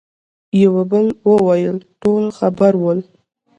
يوه 0.61 0.81
بل 0.91 1.05
وويل: 1.29 1.77
ټول 2.01 2.23
خبر 2.37 2.73
ول. 2.83 2.99